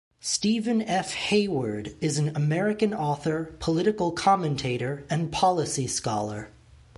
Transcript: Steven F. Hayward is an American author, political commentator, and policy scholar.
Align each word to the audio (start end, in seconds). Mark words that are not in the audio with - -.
Steven 0.19 0.81
F. 0.81 1.13
Hayward 1.13 1.95
is 2.01 2.17
an 2.17 2.35
American 2.35 2.91
author, 2.91 3.55
political 3.59 4.11
commentator, 4.11 5.05
and 5.11 5.31
policy 5.31 5.85
scholar. 5.85 6.49